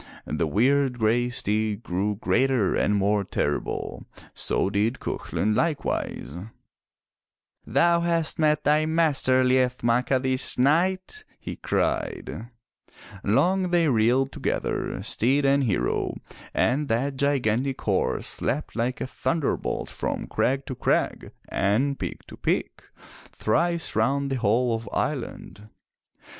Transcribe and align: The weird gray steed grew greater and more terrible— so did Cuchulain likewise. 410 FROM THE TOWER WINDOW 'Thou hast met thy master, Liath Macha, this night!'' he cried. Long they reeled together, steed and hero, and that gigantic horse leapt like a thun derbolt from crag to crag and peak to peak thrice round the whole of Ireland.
The 0.25 0.47
weird 0.47 0.97
gray 0.97 1.29
steed 1.29 1.83
grew 1.83 2.15
greater 2.15 2.73
and 2.73 2.95
more 2.95 3.23
terrible— 3.23 4.07
so 4.49 4.67
did 4.71 4.95
Cuchulain 4.99 5.53
likewise. 5.53 6.33
410 6.33 6.33
FROM 6.33 6.47
THE 6.47 6.47
TOWER 6.47 7.65
WINDOW 7.65 7.73
'Thou 7.73 7.99
hast 8.11 8.39
met 8.39 8.63
thy 8.63 8.85
master, 8.87 9.43
Liath 9.43 9.83
Macha, 9.83 10.17
this 10.17 10.57
night!'' 10.57 11.23
he 11.39 11.55
cried. 11.55 12.47
Long 13.23 13.69
they 13.69 13.87
reeled 13.89 14.31
together, 14.31 15.03
steed 15.03 15.45
and 15.45 15.65
hero, 15.65 16.15
and 16.51 16.87
that 16.87 17.15
gigantic 17.15 17.79
horse 17.81 18.41
leapt 18.41 18.75
like 18.75 19.01
a 19.01 19.05
thun 19.05 19.41
derbolt 19.41 19.89
from 19.89 20.25
crag 20.25 20.65
to 20.65 20.73
crag 20.73 21.31
and 21.47 21.99
peak 21.99 22.25
to 22.25 22.35
peak 22.37 22.81
thrice 23.31 23.95
round 23.95 24.31
the 24.31 24.37
whole 24.37 24.73
of 24.73 24.89
Ireland. 24.91 25.69